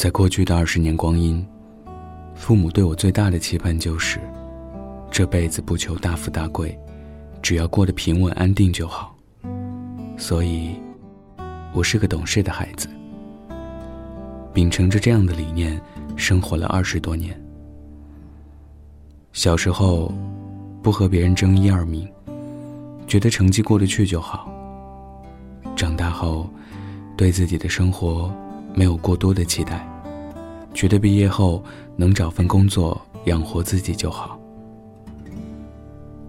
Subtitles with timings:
[0.00, 1.46] 在过去的二十年光阴，
[2.34, 4.18] 父母对我最大的期盼就是，
[5.10, 6.74] 这辈子不求大富大贵，
[7.42, 9.14] 只要过得平稳安定就好。
[10.16, 10.70] 所以，
[11.74, 12.88] 我是个懂事的孩子，
[14.54, 15.78] 秉承着这样的理念，
[16.16, 17.38] 生活了二十多年。
[19.34, 20.10] 小时候，
[20.82, 22.08] 不和别人争一二名，
[23.06, 24.50] 觉得成绩过得去就好。
[25.76, 26.48] 长大后，
[27.18, 28.34] 对自己的生活
[28.74, 29.86] 没有过多的期待。
[30.72, 31.62] 觉得毕业后
[31.96, 34.38] 能找份工作养活自己就好。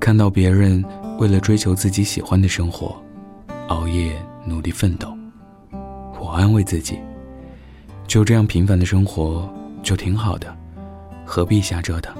[0.00, 0.82] 看到别人
[1.18, 2.96] 为了追求自己喜欢的生活，
[3.68, 5.14] 熬夜努力奋斗，
[6.18, 6.98] 我安慰自己，
[8.06, 9.46] 就这样平凡的生活
[9.82, 10.56] 就挺好的，
[11.26, 12.14] 何必瞎折腾？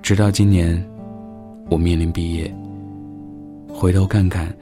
[0.00, 0.88] 直到今年，
[1.68, 2.54] 我面临毕业，
[3.68, 4.56] 回头看看，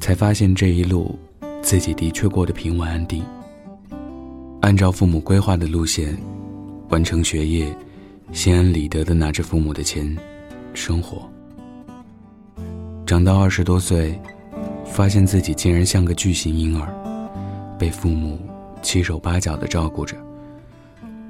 [0.00, 1.16] 才发现这一路
[1.66, 3.24] 自己的确过得平稳安定。
[4.60, 6.16] 按照父母规划的路线，
[6.90, 7.76] 完成学业，
[8.30, 10.16] 心安理得的拿着父母的钱
[10.74, 11.28] 生活。
[13.04, 14.16] 长到二十多岁，
[14.84, 16.86] 发现自己竟然像个巨型婴儿，
[17.76, 18.38] 被父母
[18.80, 20.16] 七手八脚的照顾着。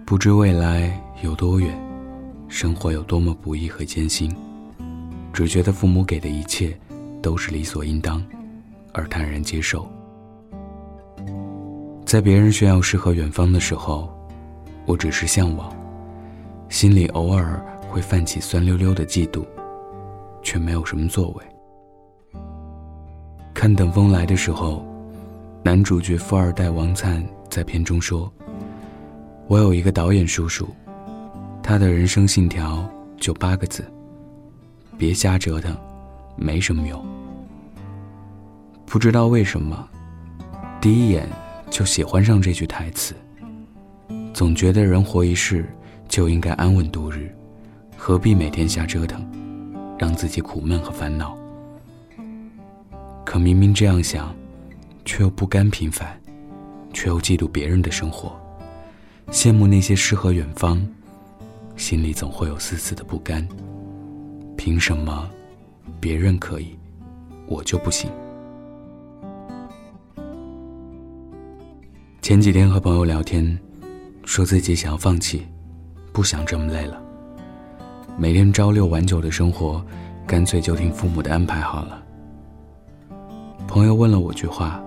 [0.04, 1.74] 不知未来有多远，
[2.46, 4.30] 生活有多么不易和艰辛，
[5.32, 6.78] 只觉得父母给的一切
[7.22, 8.22] 都是理所应当，
[8.92, 9.90] 而坦然接受。
[12.06, 14.08] 在别人炫耀诗和远方的时候，
[14.84, 15.74] 我只是向往，
[16.68, 19.44] 心里偶尔会泛起酸溜溜的嫉妒，
[20.40, 21.44] 却没有什么作为。
[23.52, 24.86] 看《等风来》的时候，
[25.64, 28.32] 男主角富二代王灿在片中说
[29.48, 30.68] ：“我有一个导演叔叔，
[31.60, 33.84] 他的人生信条就八个字：
[34.96, 35.76] 别瞎折腾，
[36.36, 37.04] 没什么用。”
[38.86, 39.88] 不知道为什么，
[40.80, 41.28] 第一眼。
[41.70, 43.14] 就喜欢上这句台词。
[44.32, 45.64] 总觉得人活一世，
[46.08, 47.34] 就应该安稳度日，
[47.96, 49.26] 何必每天瞎折腾，
[49.98, 51.36] 让自己苦闷和烦恼？
[53.24, 54.34] 可明明这样想，
[55.04, 56.20] 却又不甘平凡，
[56.92, 58.38] 却又嫉妒别人的生活，
[59.30, 60.86] 羡慕那些诗和远方，
[61.76, 63.46] 心里总会有丝丝的不甘。
[64.56, 65.28] 凭什么
[65.98, 66.76] 别人可以，
[67.46, 68.10] 我就不行？
[72.26, 73.56] 前几天和朋友聊天，
[74.24, 75.46] 说自己想要放弃，
[76.12, 77.00] 不想这么累了。
[78.18, 79.80] 每天朝六晚九的生活，
[80.26, 82.02] 干脆就听父母的安排好了。
[83.68, 84.84] 朋友问了我句话：“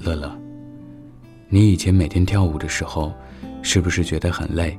[0.00, 0.34] 乐乐，
[1.50, 3.12] 你以前每天跳舞的时候，
[3.60, 4.78] 是不是觉得很累，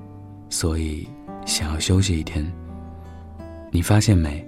[0.49, 1.07] 所以
[1.45, 2.44] 想要休息一天？
[3.69, 4.44] 你发现没，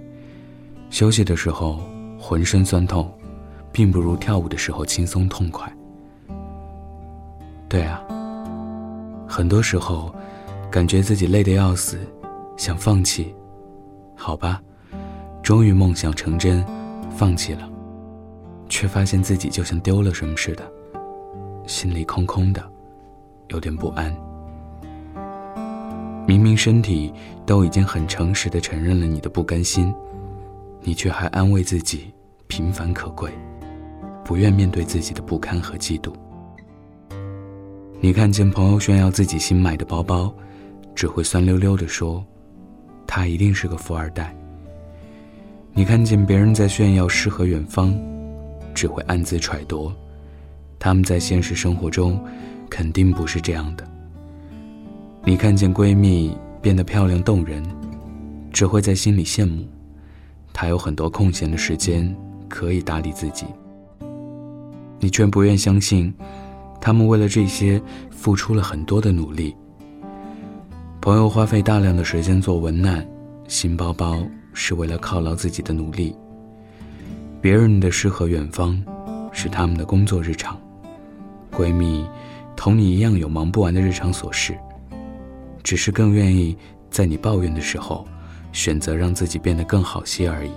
[0.90, 1.78] 休息的时候
[2.18, 3.08] 浑身酸痛，
[3.70, 5.72] 并不如跳舞的时候轻松痛快。”
[7.70, 8.02] 对啊，
[9.28, 10.12] 很多时候，
[10.72, 12.00] 感觉自己累得要死，
[12.56, 13.32] 想放弃，
[14.16, 14.60] 好吧，
[15.40, 16.66] 终于梦想成真，
[17.16, 17.70] 放弃了，
[18.68, 20.68] 却发现自己就像丢了什么似的，
[21.64, 22.60] 心里空空的，
[23.50, 24.12] 有点不安。
[26.26, 27.14] 明明身体
[27.46, 29.94] 都已经很诚实的承认了你的不甘心，
[30.80, 32.12] 你却还安慰自己
[32.48, 33.30] 平凡可贵，
[34.24, 36.12] 不愿面对自己的不堪和嫉妒。
[38.02, 40.32] 你看见朋友炫耀自己新买的包包，
[40.94, 42.24] 只会酸溜溜地说
[43.06, 44.34] ：“他一定是个富二代。”
[45.74, 47.94] 你看见别人在炫耀诗和远方，
[48.72, 49.92] 只会暗自揣度，
[50.78, 52.18] 他们在现实生活中
[52.70, 53.86] 肯定不是这样的。
[55.22, 57.62] 你看见闺蜜变得漂亮动人，
[58.50, 59.68] 只会在心里羡慕，
[60.54, 62.16] 她有很多空闲的时间
[62.48, 63.44] 可以打理自己。
[64.98, 66.12] 你却不愿相信。
[66.80, 67.80] 他们为了这些
[68.10, 69.54] 付出了很多的努力。
[71.00, 73.06] 朋友花费大量的时间做文案，
[73.48, 76.14] 新包包是为了犒劳自己的努力。
[77.40, 78.82] 别人的诗和远方，
[79.32, 80.60] 是他们的工作日常。
[81.50, 82.04] 闺蜜，
[82.54, 84.54] 同你一样有忙不完的日常琐事，
[85.62, 86.56] 只是更愿意
[86.90, 88.06] 在你抱怨的时候，
[88.52, 90.50] 选择让自己变得更好些而已。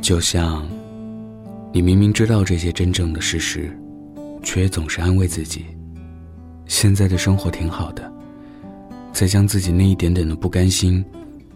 [0.00, 0.64] 就像，
[1.72, 3.76] 你明明知道这些真正的事实。
[4.44, 5.64] 却也总是安慰自己，
[6.66, 8.12] 现在的生活挺好的，
[9.12, 11.04] 再将自己那一点点的不甘心，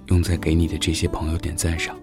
[0.07, 1.95] 用在给你的这些朋友点赞上。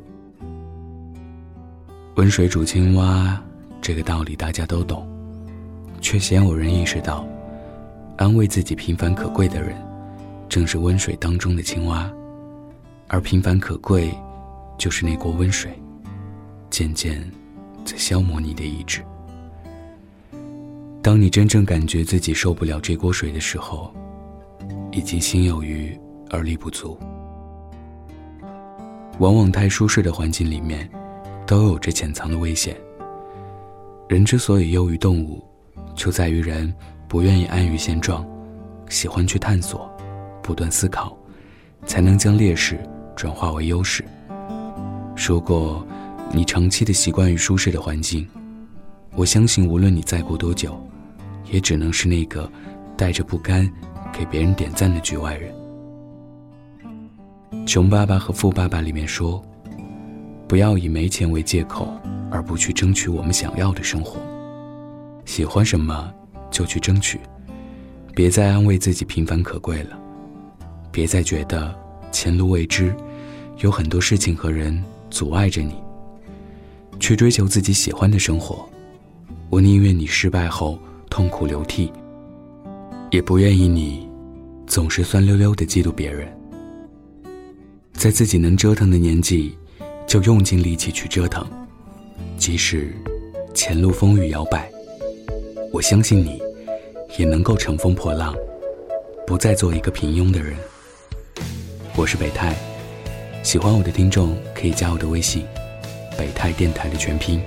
[2.15, 3.41] 温水煮青蛙，
[3.81, 5.05] 这个道理大家都懂，
[5.99, 7.27] 却鲜有人意识到，
[8.17, 9.75] 安慰自己平凡可贵的人，
[10.47, 12.09] 正是温水当中的青蛙，
[13.07, 14.09] 而平凡可贵，
[14.77, 15.73] 就是那锅温水，
[16.69, 17.19] 渐渐
[17.83, 19.03] 在消磨你的意志。
[21.05, 23.93] 当你真正感觉自己受不了这锅水的时候，
[24.91, 25.95] 已经心有余
[26.31, 26.97] 而力不足。
[29.19, 30.89] 往往太舒适的环境里面，
[31.45, 32.75] 都有着潜藏的危险。
[34.09, 35.43] 人之所以优于动物，
[35.93, 36.73] 就在于人
[37.07, 38.25] 不愿意安于现状，
[38.89, 39.87] 喜欢去探索，
[40.41, 41.15] 不断思考，
[41.85, 42.79] 才能将劣势
[43.15, 44.03] 转化为优势。
[45.15, 45.85] 如果
[46.31, 48.27] 你长期的习惯于舒适的环境，
[49.15, 50.75] 我相信无论你再过多久。
[51.51, 52.49] 也只能是那个
[52.97, 53.71] 带着不甘
[54.11, 55.53] 给别人点赞的局外人。
[57.65, 59.41] 《穷爸爸和富爸爸》里面说
[60.47, 61.91] ：“不要以没钱为借口，
[62.29, 64.19] 而不去争取我们想要的生活。
[65.25, 66.13] 喜欢什么
[66.51, 67.19] 就去争取，
[68.13, 69.97] 别再安慰自己平凡可贵了，
[70.91, 71.73] 别再觉得
[72.11, 72.95] 前路未知，
[73.59, 75.75] 有很多事情和人阻碍着你。
[76.99, 78.67] 去追求自己喜欢的生活。
[79.49, 80.79] 我宁愿你失败后。”
[81.15, 81.89] 痛哭流涕，
[83.09, 84.05] 也不愿意你
[84.67, 86.27] 总是酸溜溜的嫉妒别人。
[87.93, 89.57] 在自己能折腾的年纪，
[90.05, 91.47] 就用尽力气去折腾，
[92.37, 92.93] 即使
[93.53, 94.69] 前路风雨摇摆，
[95.71, 96.43] 我相信你
[97.17, 98.35] 也能够乘风破浪，
[99.25, 100.53] 不再做一个平庸的人。
[101.95, 102.53] 我是北泰，
[103.41, 105.45] 喜欢我的听众可以加我的微信
[106.19, 107.41] “北泰电台”的全拼。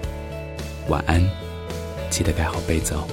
[0.89, 1.23] 晚安，
[2.09, 3.07] 记得盖好被子哦。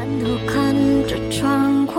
[0.00, 0.74] 抬头看
[1.06, 1.92] 着窗外，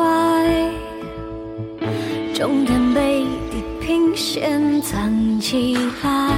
[2.34, 6.36] 终点被地平线藏起来，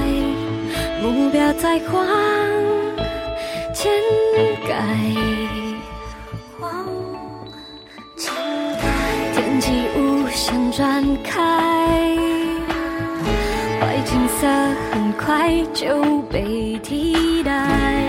[1.00, 2.06] 目标在往
[3.74, 3.90] 前
[4.68, 4.74] 改。
[9.32, 11.40] 天际无限展开，
[13.80, 14.46] 坏景色
[14.92, 18.03] 很快就被替代，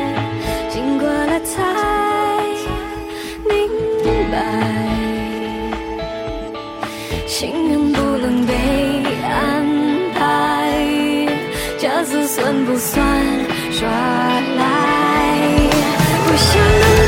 [12.66, 13.00] 不算
[13.72, 15.70] 耍赖？
[16.26, 17.05] 不想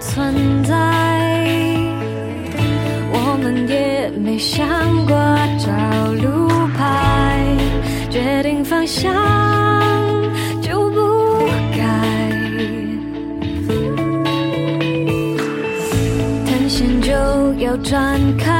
[0.00, 0.74] 存在，
[3.12, 4.66] 我们也没想
[5.06, 5.14] 过
[5.58, 5.70] 找
[6.14, 7.44] 路牌，
[8.10, 9.12] 决定方向
[10.60, 11.46] 就不
[11.76, 11.82] 改，
[16.46, 17.12] 探险就
[17.64, 18.53] 要展开，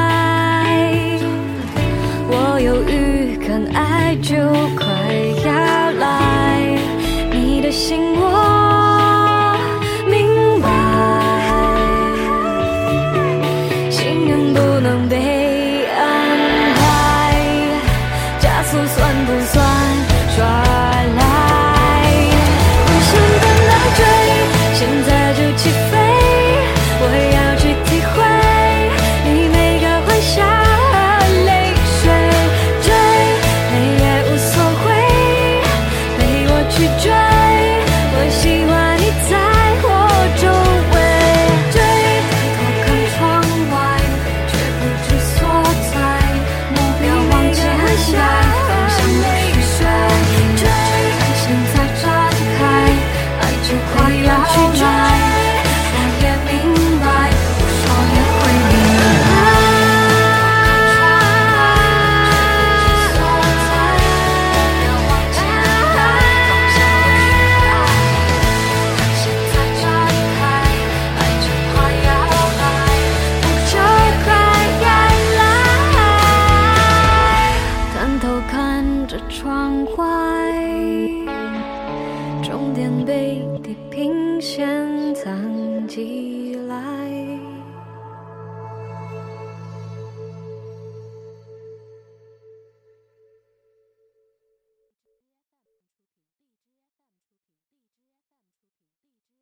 [82.44, 84.69] 终点被地平线
[85.15, 87.44] 藏起来。